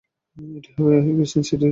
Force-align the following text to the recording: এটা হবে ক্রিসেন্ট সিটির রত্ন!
এটা 0.57 0.69
হবে 0.77 1.15
ক্রিসেন্ট 1.17 1.45
সিটির 1.47 1.59
রত্ন! 1.59 1.69